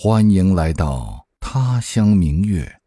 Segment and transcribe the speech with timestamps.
[0.00, 2.80] 欢迎来到他乡明月，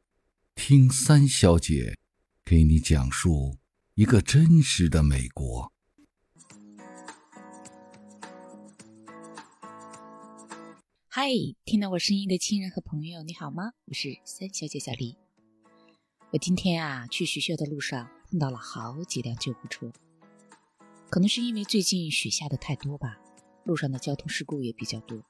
[0.56, 1.98] 听三小姐
[2.46, 3.58] 给你讲述
[3.96, 5.74] 一个真实的美国。
[11.10, 11.28] 嗨，
[11.66, 13.74] 听到我声音的亲人和朋友，你好吗？
[13.88, 15.18] 我是三小姐小丽。
[16.32, 19.92] 我今天啊，去学校的路上碰到了好几辆救护车，
[21.10, 23.20] 可能是因为最近雪下的太多吧，
[23.66, 25.22] 路上的交通事故也比较多。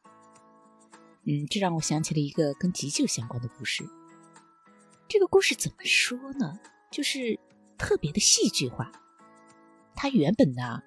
[1.23, 3.84] 嗯，这让我想起了一个跟急救相关的故事。
[5.07, 6.59] 这个故事怎么说呢？
[6.91, 7.39] 就是
[7.77, 8.91] 特别的戏剧化。
[9.95, 10.81] 它原本呢，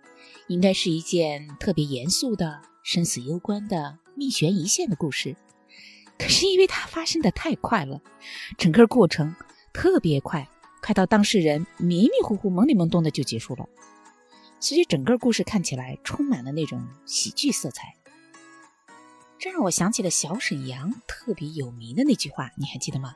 [0.49, 5.37] 应该是一件特别严肃的、生死攸关的、命悬一线的故事。
[6.19, 8.01] 可是因为它发生的太快了，
[8.59, 9.35] 整个过程
[9.73, 10.49] 特别快，
[10.83, 13.69] 快到当事人迷迷糊糊、懵里懵懂的就结束了。
[14.59, 17.95] 所以整个故事看起来充满了那种喜剧色彩。
[19.45, 23.15] 这让我想起了小沈阳特别有名的那句话，你还记得吗？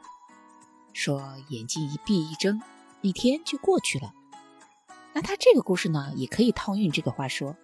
[0.93, 2.61] 说眼睛一闭一睁，
[3.01, 4.12] 一天就过去了。
[5.15, 7.57] 那他这个故事呢，也可以套用这个话说：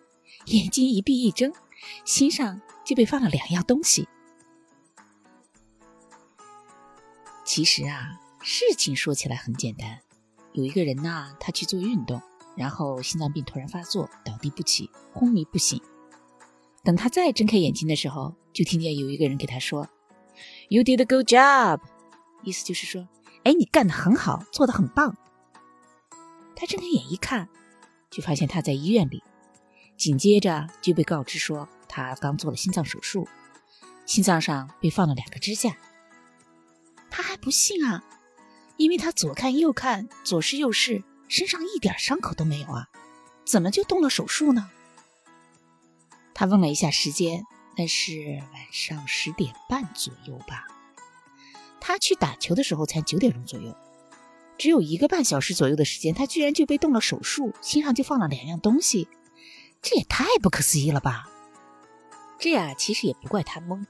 [0.46, 1.52] 眼睛一闭一睁，
[2.06, 4.08] 心上就被放了两样东西。
[7.44, 10.00] 其实啊，事情说起来很简单，
[10.54, 12.22] 有一个人呐，他去做运动，
[12.56, 15.78] 然后心脏病突然发作，倒地不起，昏迷不醒。
[16.84, 19.88] 等他再睁开眼睛的时候，就听见有一个人给他说
[20.68, 21.80] ：“You did a good job。”
[22.44, 23.08] 意思就是说，
[23.44, 25.16] 哎，你干得很好，做得很棒。
[26.54, 27.48] 他睁开眼一看，
[28.10, 29.22] 就发现他在医院里，
[29.96, 33.26] 紧接着就被告知说他刚做了心脏手术，
[34.04, 35.76] 心脏上被放了两个支架。
[37.10, 38.04] 他还不信啊，
[38.76, 42.88] 因为他左看右看，左试右试，身上一点伤口都没有啊，
[43.46, 44.70] 怎么就动了手术呢？
[46.34, 47.46] 他问了一下时间，
[47.76, 50.66] 那是晚上十点半左右吧。
[51.80, 53.76] 他去打球的时候才九点钟左右，
[54.58, 59.06] 只有一个半小时左右的时间，他居然就被动了手术，心上就放了两样东西，
[59.80, 61.28] 这也太不可思议了吧！
[62.38, 63.84] 这呀，其实也不怪他懵，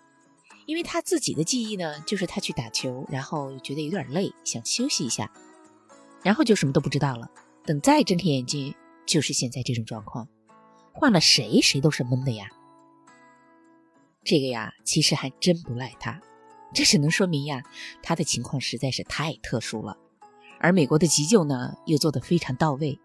[0.67, 5.31] 因为他自己的记忆呢，就是他去打球，然后觉得有点累，想休息一下，
[6.23, 7.31] 然后就什么都不知道了。
[7.65, 8.75] 等再睁开眼睛，
[9.07, 10.29] 就是现在这种状况。
[10.97, 12.47] 换了谁，谁都是懵的呀。
[14.23, 16.21] 这个呀，其实还真不赖他，
[16.73, 17.65] 这只能说明呀，
[18.01, 19.99] 他的情况实在是太特殊了。
[20.61, 22.99] 而美国的急救呢，又做得非常到位，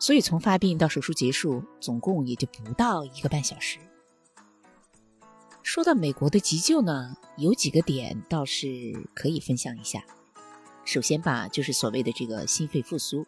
[0.00, 3.78] 所以从发病到手术结束，总共也就不到一个半小时。
[5.62, 10.02] 说到美国的急救呢，有几个点倒是可以分享一下。
[10.84, 13.24] 首先吧，就是所谓的这个心肺复苏，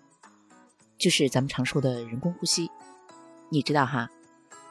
[0.99, 2.69] 就是咱们常说的人工呼吸。
[3.53, 4.09] 你知道哈，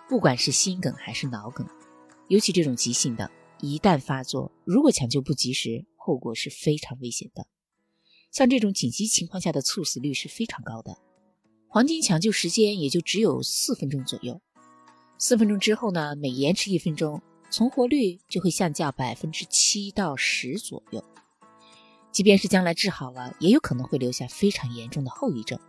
[0.08, 1.68] 不管是心梗还是脑梗，
[2.30, 3.30] 尤其这种急性的，
[3.60, 7.46] 一旦发作，如果抢救不及时，后果是非常危险的。
[8.32, 10.98] 像这种紧急情况下的猝死率是非常高的，
[11.68, 14.40] 黄金抢救时间也就只有四分钟左右。
[15.18, 21.04] 四分钟之后呢，每延迟一分钟，存活率就会下降百分之七到十左右。
[22.14, 25.60] 即便是将来治好了，也有可能会留下非常严重的后遗症。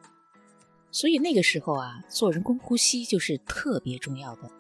[0.93, 4.51] 所以那个时候啊，做人工呼吸就是特别重要的。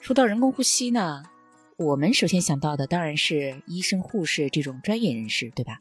[0.00, 1.22] 说到人工呼吸呢，
[1.76, 5.78] 我们首先想到的当然是医生、护士这种专业人士，对吧？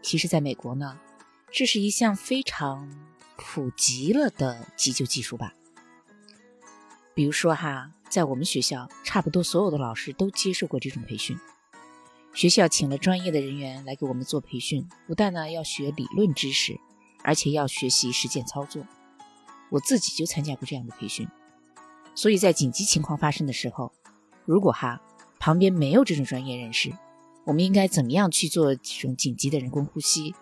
[0.00, 0.98] 其实，在美国呢，
[1.52, 2.88] 这是一项非常
[3.36, 5.52] 普及了的急救技术吧。
[7.12, 11.36] 比如说哈，在我们学校，差不多所有的老师都接受过这种培训。
[12.32, 16.78] 学校请了专业的人员来给我们做培训，不但呢要学理论知识。
[17.22, 18.84] 而且要学习实践操作，
[19.70, 21.28] 我自己就参加过这样的培训，
[22.14, 23.92] 所以在紧急情况发生的时候，
[24.44, 25.00] 如果哈
[25.38, 26.92] 旁边没有这种专业人士，
[27.44, 30.34] 我们应该怎么样去做这种紧急的人工呼吸，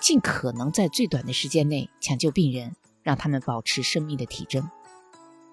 [0.00, 4.70] 尽可能在最短的时间内抢救病人，让他们保持生命的体征。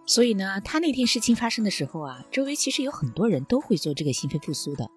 [0.06, 4.90] 所以呢，他那天事情发生的时候啊，周围其实有很多人都会做这个心肺复苏的，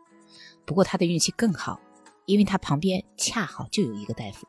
[0.66, 1.80] 不过他的运气更好，
[2.26, 4.46] 因为他旁边恰好就有一个大夫。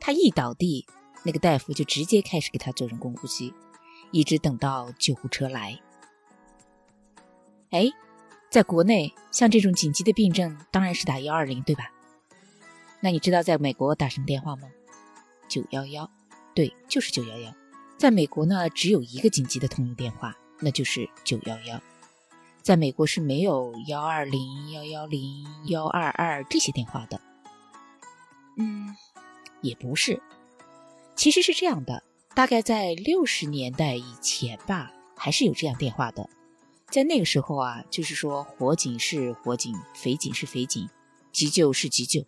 [0.00, 0.86] 他一倒地，
[1.22, 3.52] 那个大夫就直接开始给他做人工呼吸，
[4.10, 5.78] 一直等到救护车来。
[7.70, 7.90] 哎，
[8.48, 11.92] 在国内，像这种紧急的病症，当然是打幺二零，对吧？
[13.00, 14.68] 那你知道在美国打什么电话吗？
[15.48, 16.10] 九幺幺，
[16.54, 17.54] 对，就是九幺幺。
[17.96, 21.80] 在美国呢，只有一个紧急的通用电话，那就是九幺幺。
[22.62, 27.20] 在美国是没有幺二零、幺幺零、幺二二这些电话的。
[28.56, 28.96] 嗯。
[29.60, 30.20] 也不是，
[31.14, 32.02] 其实是这样的，
[32.34, 36.28] 大概在六十年代以前吧，还是有这样电话的，
[36.88, 40.88] 在那个时候啊，就是说火警是火警，匪警是匪警，
[41.32, 42.24] 急救是急救。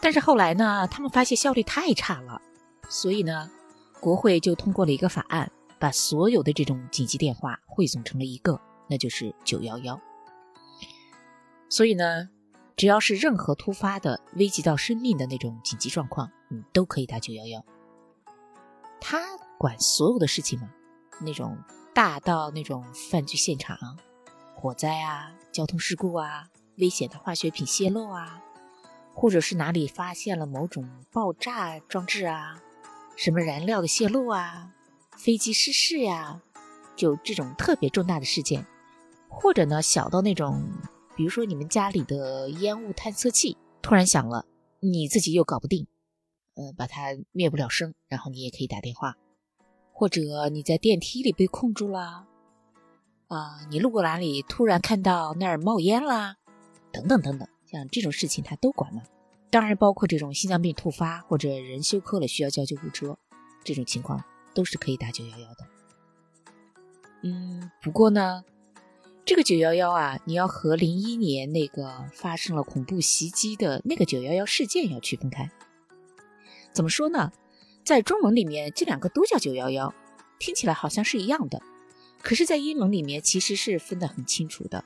[0.00, 2.40] 但是后来呢，他们发现效率太差了，
[2.88, 3.50] 所以呢，
[4.00, 10.00] 国会就通过了一个法案，把所有的这种紧急电话汇总成了一个，那就是九幺幺。
[11.68, 12.28] 所以呢，
[12.80, 17.62] 只要是任何突发的、危及到生命的那种紧急状况，你都可以打九幺幺。
[19.02, 19.20] 他
[19.58, 20.70] 管所有的事情嘛，
[21.20, 21.58] 那种
[21.92, 23.76] 大到那种犯罪现场、
[24.54, 26.48] 火灾啊、交通事故啊、
[26.78, 28.40] 危险的化学品泄漏啊。
[29.12, 32.62] 或者是哪里发现了某种爆炸装置啊，
[33.14, 34.70] 什么燃料的泄漏啊，
[35.18, 36.40] 飞机失事呀，
[36.96, 38.64] 就这种特别重大的事件，
[39.28, 40.66] 或者呢小到那种，
[41.16, 44.46] 比如说你们家里的烟雾探测器突然响了，
[44.80, 45.86] 你自己又搞不定，
[46.54, 49.16] 呃，把它灭不了声，然后你也可以打电话，
[49.92, 52.26] 或者你在电梯里被困住了，
[53.28, 56.36] 啊，你路过哪里突然看到那儿冒烟啦，
[56.92, 57.48] 等等等等。
[57.66, 59.02] 像这种事情他都管吗？
[59.50, 63.16] 当然包括这种心脏病突发或者人休克了需要叫救护车，
[63.64, 64.24] 这种情况
[64.54, 65.66] 都是可以打九幺幺的。
[67.22, 68.42] 嗯，不过呢，
[69.24, 75.50] 这个九幺幺啊，你要和零一年那个发生了恐怖袭击的那个九幺幺事件要区分开。
[76.72, 77.32] 怎么说呢？
[77.84, 79.94] 在中文里面，这两个都叫九幺幺，
[80.38, 81.62] 听起来好像是一样的，
[82.22, 84.84] 可是，在英文里面其实是分得很清楚的。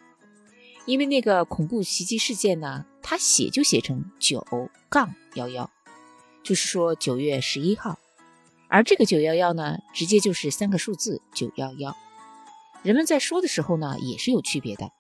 [0.87, 4.47] 因为那个恐怖袭击事件呢，它写就写成九
[4.91, 5.71] 杠幺幺，
[6.43, 7.99] 就是说九月十一号，
[8.69, 11.97] 而这个九幺幺呢，直接就是三个数字九幺幺。
[12.85, 14.91] 人们在说的时候呢，也是有区别的。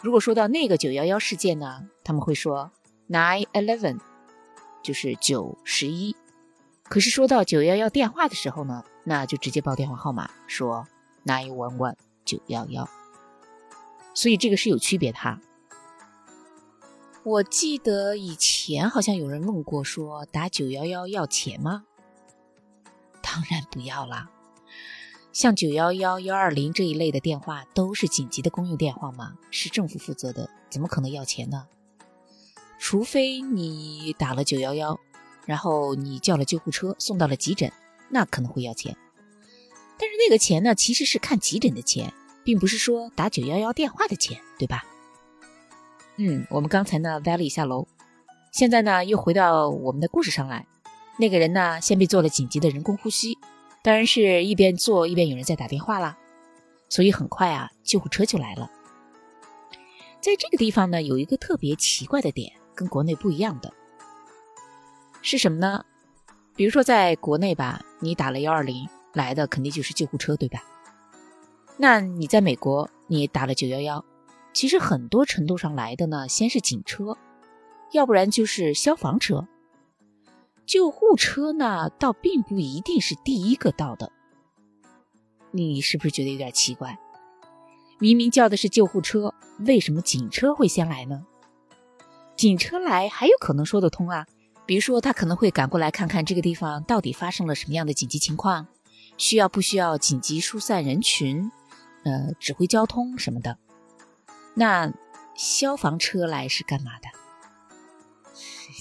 [0.00, 2.70] 如果说到那个九幺幺事件呢，他们会说
[3.08, 3.98] nine eleven，
[4.80, 6.14] 就是九十一。
[6.84, 10.86] 可是说到九幺幺电话的时候呢，那就直接报电话号码，说
[11.26, 12.88] nine one one 九幺幺。
[14.14, 15.40] 所以这个是有区别的哈。
[17.24, 21.84] 我记得以前好像有人问过，说打九幺幺要钱吗？
[23.20, 24.30] 当然不要啦。
[25.34, 31.66] 像九幺幺、幺二零这一类的电话都是紧急的公用电话吗，是政府负责的，怎么可能要钱呢？
[32.78, 34.98] 除非你打了九幺幺，
[35.44, 37.70] 然后你叫了救护车送到了急诊，
[38.08, 38.96] 那可能会要钱。
[39.98, 42.14] 但是那个钱呢，其实是看急诊的钱。
[42.44, 44.84] 并不是说打九幺幺电话的钱，对吧？
[46.18, 47.88] 嗯，我们刚才呢歪了一下楼，
[48.52, 50.66] 现在呢又回到我们的故事上来。
[51.18, 53.38] 那个人呢先被做了紧急的人工呼吸，
[53.84, 56.16] 当然是一边做一边有人在打电话啦，
[56.88, 58.70] 所以很快啊救护车就来了。
[60.22, 63.70] 在这个地方呢有一个特别奇怪的点，跟国内不一样的
[65.20, 65.84] 是什么呢？
[66.56, 70.64] 比如说在国内吧，你打了幺二零来的肯定就是救护车，对吧？
[71.76, 74.02] 那你在美国，你打了九幺幺，
[74.54, 77.18] 其实很多程度上来的呢，先是警车，
[77.92, 79.46] 要不然就是消防车，
[80.66, 84.10] 救护车呢，倒并不一定是第一个到的。
[85.50, 86.98] 你是不是觉得有点奇怪？
[87.98, 91.24] 明明叫的是救护车，为什么警车会先来呢？
[92.36, 94.26] 警车来还有可能说得通啊，
[94.66, 98.66] 比如说他可能会赶过来看看这个地方到底发生了什么样的紧急情况，
[99.16, 101.50] 需要不需要紧急疏散人群？
[102.04, 103.56] 呃，指挥交通什么的，
[104.54, 104.92] 那
[105.34, 107.08] 消防车来是干嘛的？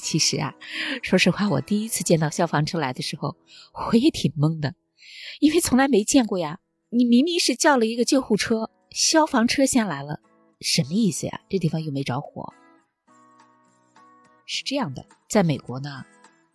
[0.04, 0.54] 其实啊，
[1.02, 3.38] 说实话，我第一次见到消防车来的时候，
[3.74, 4.76] 我也挺懵的，
[5.40, 6.60] 因为从来没见过呀。
[6.90, 10.20] 你明明是叫了一个救护车，消防车先来了，
[10.60, 11.40] 什么意思呀？
[11.50, 12.54] 这地方又没着火。
[14.46, 16.06] 是这样的，在美国呢，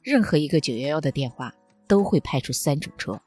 [0.03, 1.55] 任何一个九幺幺的电话
[1.89, 3.23] 都会派出三种车：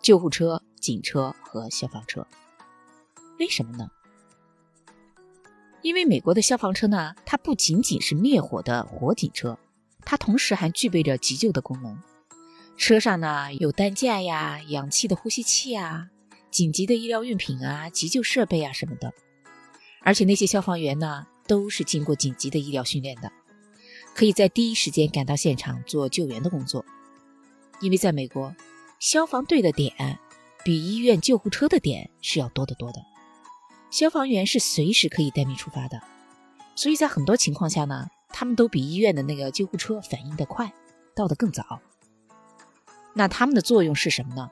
[0.00, 2.26] 救护车、警车和消防车。
[3.38, 3.90] 为什么呢？
[5.82, 9.58] 因为美国的消防车呢，它不仅仅是灭火的火警车，
[10.04, 11.98] 它同时还具备着急救的功能。
[12.76, 16.06] 车上呢有担架呀、氧气的呼吸器啊、
[16.50, 19.12] 紧急的医疗用品啊、急救设备啊什么的。
[20.00, 23.30] 而且那些消防员呢，都是经过紧急的医疗训练的，
[24.14, 26.84] 可以在第一时间赶到现场做救援的工作。
[27.80, 28.54] 因为在美国，
[29.00, 30.18] 消防队的点
[30.64, 33.11] 比医院救护车的点是要多得多的。
[33.92, 36.00] 消防员是随时可以待命出发的，
[36.74, 40.72] 所以在很多情况下呢，他们都比医院的那个救护车反应的快，
[41.14, 41.78] 到的更早。
[43.12, 44.50] 那他们的作用是什么呢？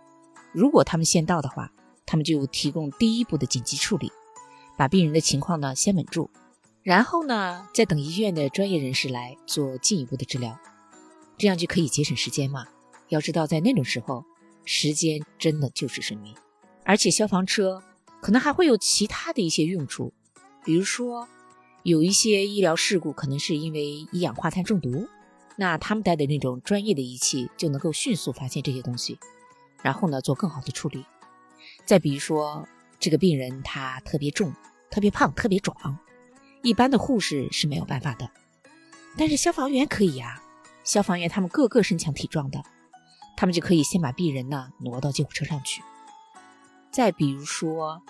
[0.53, 1.73] 如果他们先到的话，
[2.05, 4.13] 他们就提供第一步的紧急处理，
[4.77, 6.29] 把病人的情况呢先稳住，
[6.83, 10.55] 然后呢再等医院的专业人士来做进一步的治疗，
[11.39, 12.67] 这样就可以节省时间嘛。
[13.09, 14.23] 要知道，在那种时候，
[14.67, 16.37] 时间真的就是生命，
[16.85, 17.83] 而且消防车。
[18.21, 20.13] 可能还会有其他的一些用处，
[20.65, 21.29] 比如说
[21.83, 25.09] 有一些医疗事故可能是因为一氧化碳中毒，
[25.57, 29.19] 那他们带的那种专业的仪器就能够迅速发现这些东西，
[29.83, 31.05] 然后呢做更好的处理。
[31.85, 34.55] 再比如说这个病人他特别重、
[34.91, 35.99] 特别胖、特别壮，
[36.63, 38.31] 一般的护士是没有办法的，
[39.17, 40.43] 但是消防员可以呀。
[40.83, 42.63] 消防员他们个个身强体壮的，
[43.37, 45.83] 他们就可以先把病人呢挪到救护车上去。
[46.91, 48.03] 再比如说，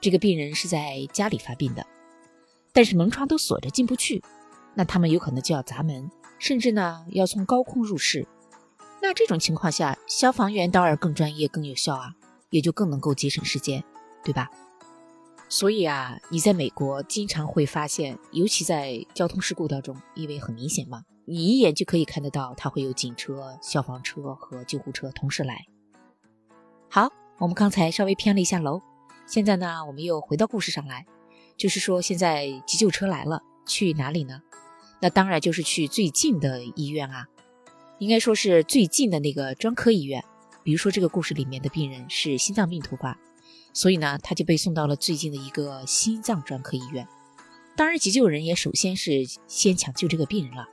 [0.00, 1.86] 这个病人是在家里发病的，
[2.72, 4.22] 但是门窗都锁着进不去，
[4.74, 8.26] 那他们有可能就要砸门，甚至呢要从高空入室。
[9.00, 12.14] 那这种情况下，消防员当然更专业、更有效啊，
[12.50, 13.82] 也就更能够节省时间，
[14.24, 14.48] 对吧？
[15.48, 21.02] 所以啊，你在美国经常会发现，尤其在交通事故当中，因为很明显嘛。
[21.24, 25.66] 你一眼就可以看得到，它会有警车、消防车和救护车同时来。
[26.88, 28.80] 好，我们刚才稍微偏了一下楼，
[29.26, 31.04] 现在呢，我们又回到故事上来，
[31.56, 34.40] 就是说现在急救车来了，去哪里呢？
[35.00, 37.26] 那当然就是去最近的医院啊，
[37.98, 40.22] 应该说是最近的那个专科医院。
[40.62, 43.18] 比如说这个故事里面的病人是心脏病突发，
[43.72, 47.08] 所以呢，他就被送到了最近的一个心脏专科医院。
[47.74, 50.68] 当然，急救人也首先是先抢救这个病人了。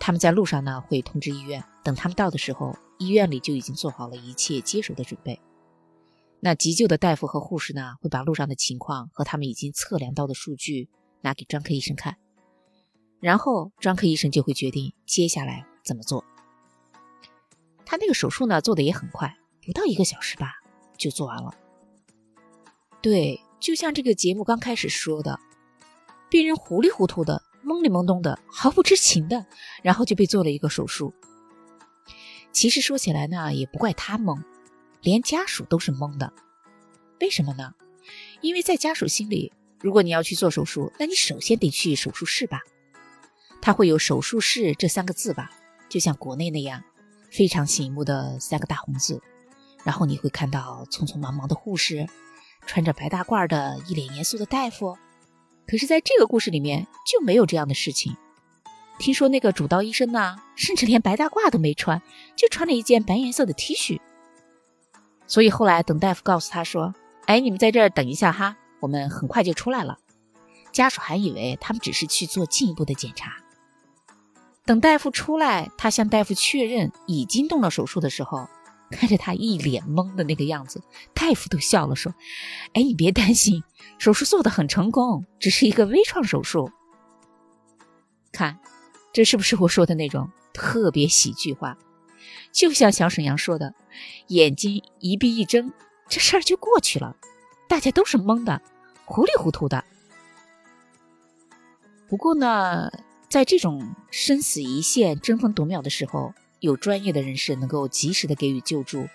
[0.00, 1.62] 他们在路上呢，会通知医院。
[1.84, 5.38] 等他们到的时候，医院里就已经做好了一切接手的准备。
[6.44, 10.88] 那急救的大夫和护士呢，会把路上的情况和他们已经测量到的数据
[11.20, 12.16] 拿给专科医生看，
[13.20, 16.24] 然后专科医生就会决定接下来怎么做。
[17.86, 20.54] 他那个手术呢，做的也很快，不到一个小时吧，
[20.98, 21.54] 就做完了。
[23.00, 25.38] 对，就像这个节目刚开始说的，
[26.28, 27.40] 病人糊里糊涂的。
[27.64, 29.46] 懵里懵懂的，毫不知情的，
[29.84, 31.14] 然后就被做了一个手术。
[32.50, 34.42] 其实说起来呢，也不怪他懵，
[35.02, 36.32] 连家属都是懵的。
[37.20, 37.74] 为什么呢？
[38.40, 42.60] 因为在家属心里，如果你要去做手术，那你首先得去手术室吧。
[43.60, 45.50] 它会有手术室这三个字吧，
[45.88, 46.82] 就像国内那样，
[47.30, 49.20] 非常醒目的三个大红字。
[49.84, 52.06] 然后你会看到匆匆忙忙的护士，
[52.66, 54.96] 穿着白大褂的一脸严肃的大夫。
[55.66, 58.16] 可是，在这个故事里面就没有这样的事情。
[58.98, 62.02] 听说那个主刀医生呢，甚至连白大褂都没穿，
[62.36, 64.00] 就穿了一件白颜色的 T 恤。
[65.26, 66.94] 所以后来，等大夫告诉他说
[67.26, 69.98] ：“哎，你们在这儿等一下哈，我们很快就出来了。”
[70.72, 73.36] 家属还以为他们只是去做进一步的检查。
[74.64, 78.48] 等大夫出来，他向大夫确认已经动了手术的时候。
[78.94, 80.82] 看着他一脸懵的那个样子，
[81.14, 82.14] 大夫都笑了，说
[82.74, 83.64] ：“哎，你别担心，
[83.96, 86.70] 手术做的很成功，只是一个微创手术。
[88.32, 88.58] 看，
[89.10, 91.78] 这是不是我说的那种特别喜剧化？
[92.52, 93.74] 就像小沈阳说的，
[94.28, 95.72] 眼睛一闭一睁，
[96.08, 97.16] 这事儿就过去了，
[97.68, 98.60] 大家都是懵的，
[99.04, 99.84] 糊里糊涂的。
[102.08, 102.90] 不过呢，
[103.28, 106.32] 在这种生死一线、争分夺秒的时候。”
[106.62, 109.08] 有专业的人士能够及时的给予救助，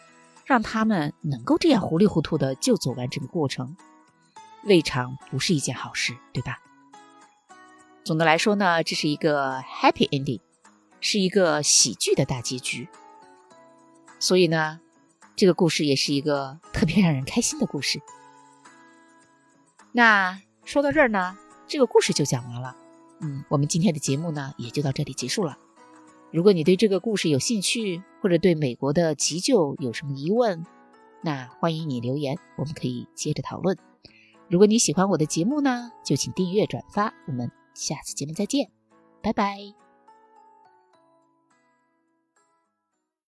[0.44, 3.78] 让他们能够这样糊里糊涂的就走完整个过程，
[4.66, 6.60] 未尝不是一件好事，对吧？
[8.04, 10.42] 总的来说呢，这是一个 happy ending，
[11.00, 12.90] 是一个喜剧的大结局。
[14.20, 14.80] 所以呢，
[15.36, 18.02] 这个故事也是一个特别让人开心的故事。
[19.92, 22.76] 那说到这儿呢，这个故事就讲完了。
[23.20, 25.58] 嗯，我们今天的节目呢，也就到这里结束了。
[26.32, 30.66] 如果你对这个故事有兴趣，或者对美国的急救有什么疑问，
[31.22, 33.78] 那欢迎你留言，我们可以接着讨论。
[34.50, 37.14] 如果你喜欢我的节目呢，就请订阅转发。
[37.28, 38.70] 我们下次节目再见，
[39.22, 39.87] 拜拜。